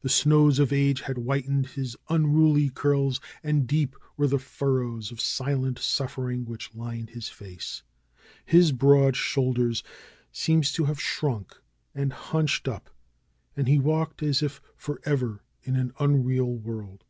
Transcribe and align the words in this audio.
The 0.00 0.08
snows 0.08 0.58
of 0.58 0.72
age 0.72 1.02
had 1.02 1.18
whitened 1.18 1.66
his 1.66 1.94
unruly 2.08 2.70
curls, 2.70 3.20
and 3.42 3.66
deep 3.66 3.94
were 4.16 4.26
the 4.26 4.38
furrows 4.38 5.12
of 5.12 5.20
silent 5.20 5.78
suffering 5.78 6.46
which 6.46 6.74
lined 6.74 7.10
his 7.10 7.28
face. 7.28 7.82
His 8.46 8.72
broad 8.72 9.16
shoulders 9.16 9.82
seemed 10.32 10.64
to 10.72 10.84
have 10.86 10.98
shrunk 10.98 11.60
and 11.94 12.10
hunched 12.10 12.68
up, 12.68 12.88
and 13.54 13.68
he 13.68 13.78
walked 13.78 14.22
as 14.22 14.42
if 14.42 14.62
forever 14.76 15.42
in 15.62 15.76
an 15.76 15.92
unreal 16.00 16.54
world. 16.54 17.04